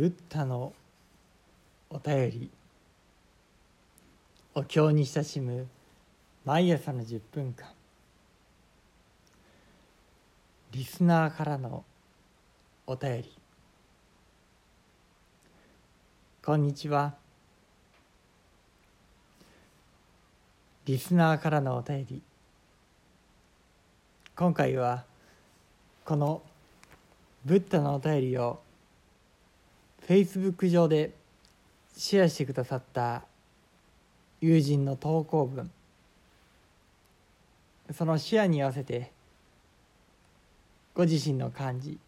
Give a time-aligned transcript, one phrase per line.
[0.00, 0.72] ブッダの
[1.90, 2.50] お便り
[4.54, 5.66] お経に親しむ
[6.42, 7.68] 毎朝の10分間。
[10.72, 11.84] リスナーからの
[12.86, 13.32] お便り。
[16.42, 17.12] こんにちは。
[20.86, 22.22] リスナーからのお便り。
[24.34, 25.04] 今回は
[26.06, 26.40] この
[27.44, 28.62] ブッダのお便りを
[30.06, 31.12] フェイスブック上で
[31.96, 33.22] シェアしてくださった
[34.40, 35.70] 友人の投稿文。
[37.92, 39.10] そのシェアに合わせて
[40.94, 41.98] ご自身の感じ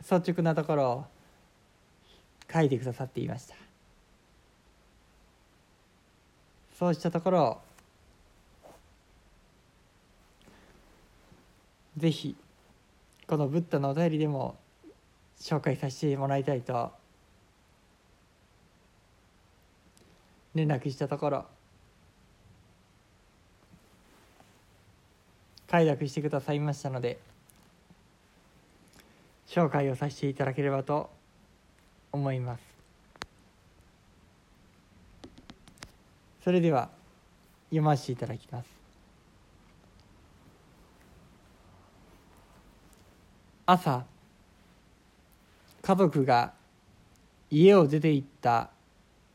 [0.00, 1.04] 率直なところを
[2.52, 3.56] 書いてくださっていました。
[6.78, 7.58] そうしたところを
[11.96, 12.34] ぜひ
[13.26, 14.56] このブッダのお便りでも
[15.44, 16.90] 紹介させてもらいたいと。
[20.54, 21.44] 連絡したところ。
[25.68, 27.18] 快諾してくださいましたので
[29.46, 31.10] 紹介をさせていただければと
[32.10, 32.62] 思います。
[36.42, 36.88] それでは
[37.68, 38.68] 読ませていただきます。
[43.66, 44.13] 朝
[45.84, 46.54] 家族が
[47.50, 48.70] 家を出て行った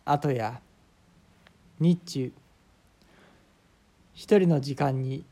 [0.03, 0.59] 後や
[1.79, 2.31] 日中
[4.15, 5.23] 一人の時間に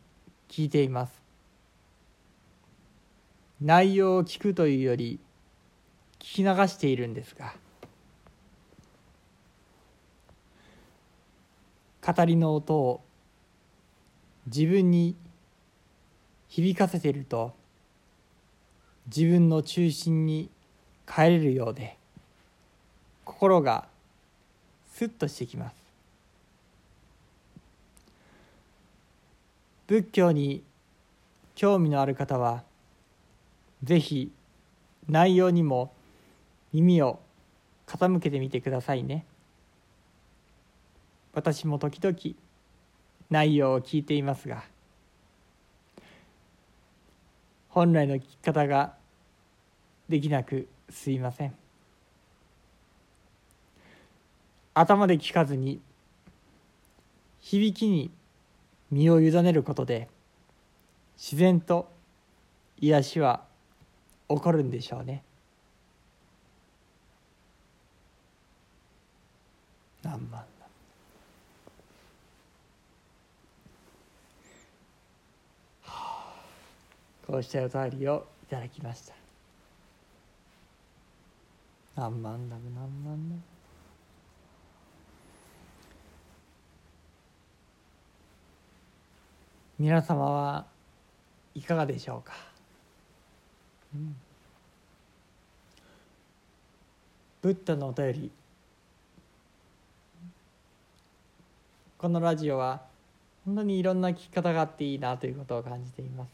[0.48, 1.20] 聞いています。
[3.60, 5.20] 内容を聞くというより
[6.20, 7.56] 聞き流しているんですが
[12.06, 13.02] 語りの音を
[14.46, 15.16] 自分に
[16.48, 17.56] 響かせていると
[19.08, 20.52] 自分の中心に
[21.08, 21.98] 帰れるようで
[23.24, 23.88] 心が
[24.94, 25.76] スッとしてきます。
[29.88, 30.64] 仏教に
[31.56, 32.64] 興味のある方は
[33.84, 34.32] ぜひ
[35.08, 35.94] 内容にも
[36.74, 37.20] 耳を
[37.86, 39.26] 傾けてみてくださいね。
[41.34, 42.36] 私も時々
[43.30, 44.64] 内容を聞いていますが
[47.70, 48.96] 本来の聞き方が
[50.10, 51.54] できなくすいません。
[54.74, 55.80] 頭で聞かずに
[57.42, 58.12] 響きに
[58.92, 60.08] 身を委ねることで
[61.18, 61.90] 自然と
[62.80, 63.44] 癒しは
[64.30, 65.24] 起こるんでしょうね。
[70.04, 70.44] 何万
[77.28, 79.27] こうしたお便りをいただきました。
[81.98, 83.36] 何万だ何万だ
[89.80, 90.66] 皆様は
[91.56, 92.34] いかがでしょうか、
[93.96, 94.16] うん、
[97.42, 98.32] ブッダのお便り。
[101.98, 102.82] このラジオは
[103.44, 106.30] 本当にいろんな聞き方があっていいなということを感じています。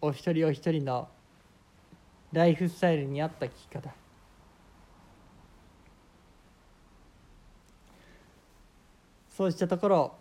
[0.00, 1.08] お一人お一人の
[2.32, 3.92] ライフスタイルに合った聞き方。
[9.40, 10.14] そうしたところ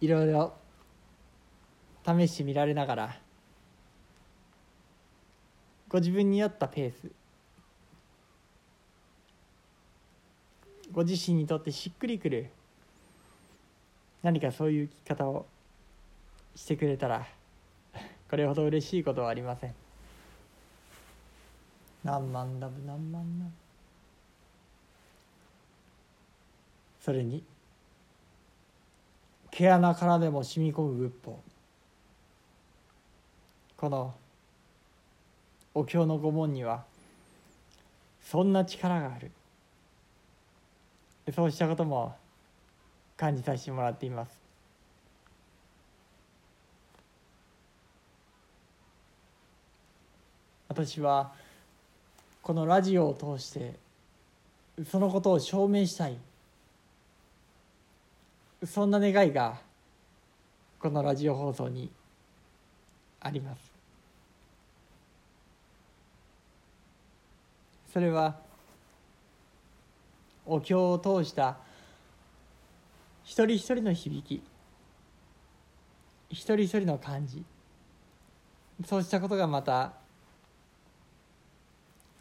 [0.00, 0.54] いろいろ
[2.04, 3.16] 試してみられながら
[5.88, 7.12] ご自分に合ったペース
[10.90, 12.50] ご自身にとってしっくりくる
[14.24, 15.46] 何かそういう聞き方を
[16.56, 17.24] してくれたら
[18.28, 19.85] これほど嬉しいことはありません。
[22.06, 23.50] 何万ダブ何万ダブ
[27.00, 27.42] それに
[29.50, 31.40] 毛穴からでも染み込む仏法。
[33.76, 34.14] この
[35.74, 36.84] お経の御門には
[38.22, 39.32] そんな力がある。
[41.34, 42.14] そうしたことも
[43.16, 44.38] 感じさせてもらっています。
[50.68, 51.32] 私は
[52.46, 53.74] このラジオを通して
[54.88, 56.16] そのことを証明したい。
[58.64, 59.58] そんな願いが
[60.78, 61.90] このラジオ放送に
[63.18, 63.72] あります。
[67.92, 68.36] それは
[70.46, 71.56] お経を通した
[73.24, 74.40] 一人一人の響き
[76.30, 77.44] 一人一人の感じ
[78.84, 80.05] そうしたことがまた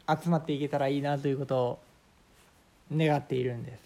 [0.07, 1.79] 集まっていけたらいいなということを
[2.91, 3.85] 願っているんです。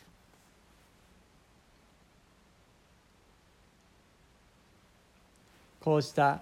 [5.81, 6.41] こうした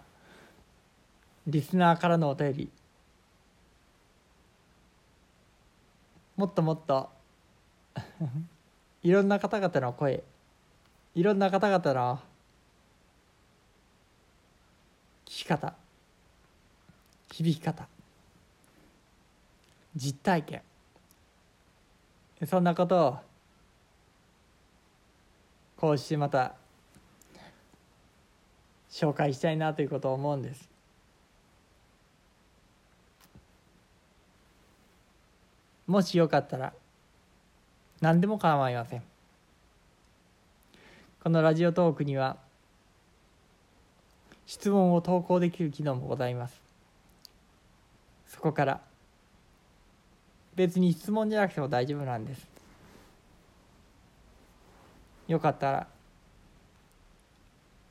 [1.45, 2.69] リスナーからのお便り
[6.35, 7.09] もっともっと
[9.03, 10.23] いろんな方々の声
[11.15, 12.19] いろんな方々の
[15.25, 15.73] 聞き方
[17.31, 17.87] 響き方
[19.97, 20.61] 実体験。
[22.45, 23.17] そんなことを
[25.75, 26.53] こうしてまた
[28.91, 30.69] 紹介したいなということを思うんです。
[35.87, 36.73] もしよかったら
[38.01, 39.03] 何でも構いません。
[41.23, 42.37] このラジオトークには
[44.45, 46.61] 質問を投稿できる機能もございます。
[48.27, 48.81] そこから
[50.57, 52.49] 別に質問じゃなくても大丈夫なんです。
[55.27, 55.87] よかったら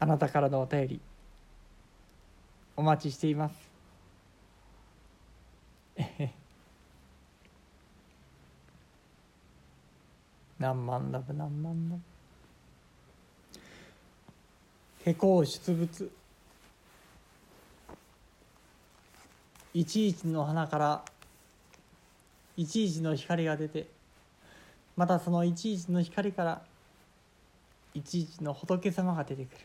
[0.00, 1.00] あなたからのお便り
[2.76, 3.54] お待ちしています。
[10.58, 12.02] 何万ラブ何万ラブ
[15.04, 16.10] 下校出物
[19.72, 21.04] いちいちの花から
[22.56, 23.86] いちいちの光が出て
[24.96, 26.62] またそのいちいちの光から
[27.94, 29.58] いちいちの仏様が出てくる。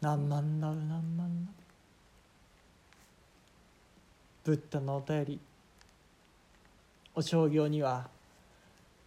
[0.00, 1.24] 何万ラブ何万ラ
[4.44, 5.40] ブブッダのお便り。
[7.14, 8.08] お商業には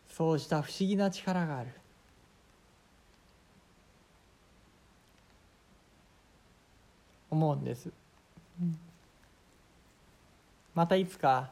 [0.10, 1.69] そうした不思議な力がある。
[7.30, 7.90] 思うんです、
[8.62, 8.78] うん、
[10.73, 11.51] またいつか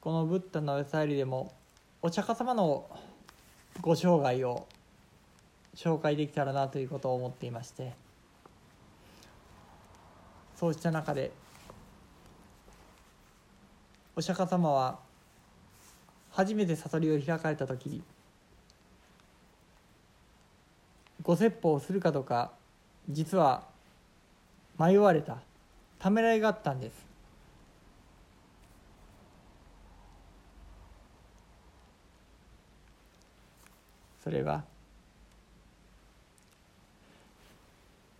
[0.00, 1.52] このブッダの餌やりでも
[2.02, 2.88] お釈迦様の
[3.80, 4.66] ご生涯を
[5.74, 7.94] 紹介できたらなということを思っていまして
[10.54, 11.32] そうした中で
[14.14, 14.98] お釈迦様は
[16.30, 18.02] 初めて悟りを開かれた時
[21.22, 22.52] ご説法をするかどうか
[23.08, 23.64] 実は
[24.78, 25.38] 迷われた
[25.98, 27.05] ためらいがあったんです。
[34.26, 34.64] それは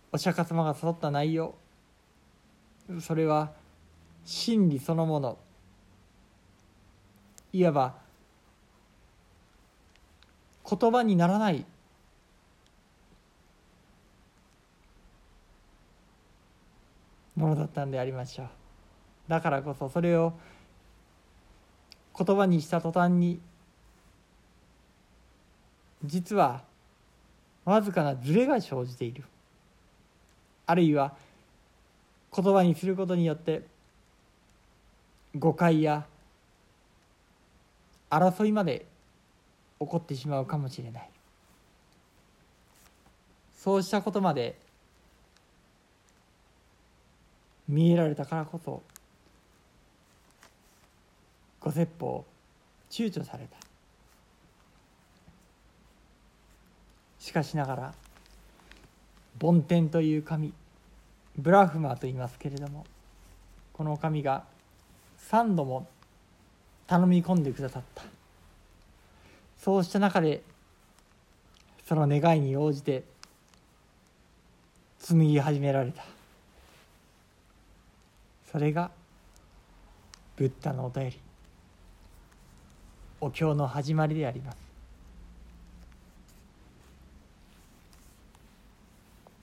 [0.09, 1.53] お釈迦様が悟った内容。
[3.01, 3.51] それは
[4.23, 5.37] 真理そのもの。
[7.51, 7.95] いわば
[10.69, 11.65] 言葉にならない。
[17.35, 18.47] ものだったんでありましょう。
[19.27, 20.31] だからこそそれを
[22.17, 23.41] 言葉にした途端に
[26.03, 26.63] 実は
[27.65, 29.23] わずかなズレが生じている。
[30.65, 31.13] あるいは
[32.35, 33.63] 言葉にすることによって
[35.37, 36.05] 誤解や
[38.09, 38.85] 争いまで
[39.79, 41.09] 起こってしまうかもしれない。
[43.57, 44.57] そうしたことまで
[47.67, 48.81] 見えられたからこそ
[51.59, 52.23] ご説法
[52.89, 53.66] 躊躇された。
[57.27, 57.93] しかしながら
[59.37, 60.53] 梵天という神
[61.37, 62.85] ブラフマーと言いますけれども
[63.73, 64.45] この神が
[65.17, 65.89] 三度も
[66.87, 68.03] 頼み込んでくださった。
[69.57, 70.41] そうした中で
[71.85, 73.03] その願いに応じて
[75.01, 76.05] 紡ぎ始められた。
[78.49, 78.89] それが
[80.37, 81.19] ブッダのお便り。
[83.19, 84.66] お経の始まりであります。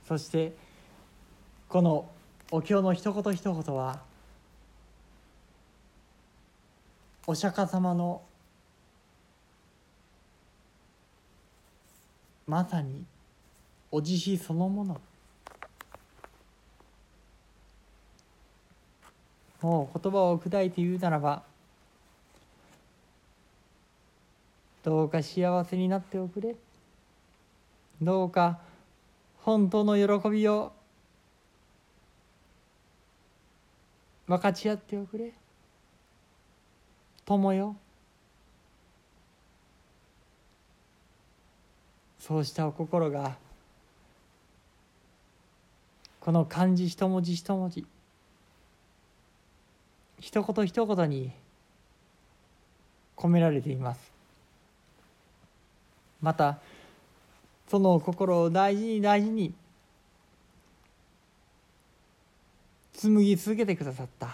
[0.06, 0.52] そして
[1.68, 2.08] この
[2.50, 4.00] お経の一言一言は
[7.26, 8.22] お釈迦様の
[12.46, 13.04] まさに
[13.90, 15.00] お慈悲そのもの。
[19.62, 21.42] もう言葉を砕いて言うならば
[24.82, 26.54] どうか幸せになっておくれ。
[28.02, 28.58] どうか
[29.44, 30.72] 本当の喜びを
[34.26, 35.34] 分かち合っておくれ。
[37.26, 37.76] 友よ。
[42.18, 43.36] そうしたお心が
[46.20, 47.86] この漢字一文字一文字
[50.20, 51.32] 一言一言に
[53.14, 54.10] 込められています。
[56.22, 56.60] また
[57.74, 59.52] その心を大事に大事に
[62.92, 64.28] 紡ぎ続けてくださった。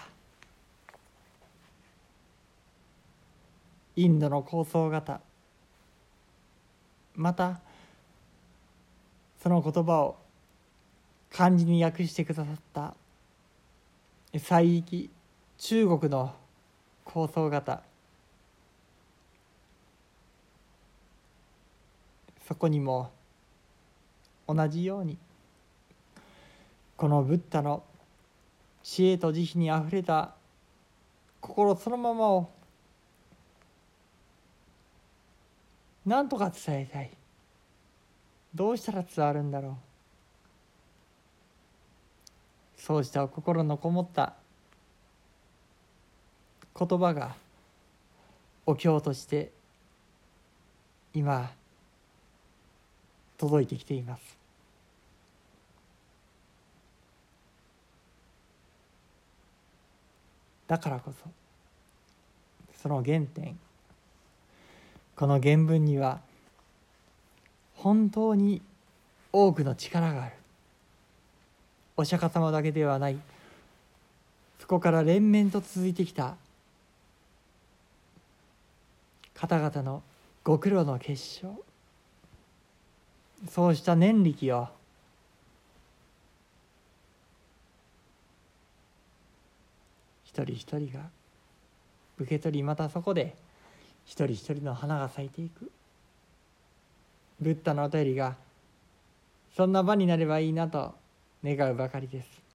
[3.95, 5.21] インドの構想型。
[7.15, 7.59] また
[9.41, 10.17] その言葉を
[11.31, 12.93] 漢字に訳してくださった。
[14.37, 15.09] 西域
[15.57, 16.35] 中国の
[17.03, 17.81] 構想型。
[22.47, 23.09] そこにも
[24.53, 25.17] 同じように。
[26.97, 27.83] このブッダの
[28.83, 30.35] 知恵と慈悲にあふれた
[31.39, 32.49] 心そのままを
[36.05, 37.11] 何とか伝えたい。
[38.53, 39.75] どうしたら伝わるんだろう。
[42.81, 44.33] そうした心のこもった
[46.77, 47.35] 言葉が
[48.65, 49.51] お経として
[51.13, 51.51] 今
[53.37, 54.40] 届いてきています。
[60.71, 61.29] だからこそ
[62.81, 63.59] その原点
[65.17, 66.21] この原文には
[67.75, 68.61] 本当に
[69.33, 70.35] 多くの力がある。
[71.97, 73.17] お釈迦様だけではない。
[74.59, 76.37] そこから連綿と続いてきた
[79.33, 80.03] 方々の
[80.45, 81.53] ご苦労の結晶。
[83.49, 84.69] そうした念力を
[90.33, 91.09] 一人一人が
[92.17, 93.35] 受け取りまたそこで
[94.05, 95.71] 一人一人の花が咲いていく。
[97.41, 98.35] ブッダのお便りが
[99.57, 100.93] そんな場になればいいなと
[101.43, 102.40] 願うばかりです。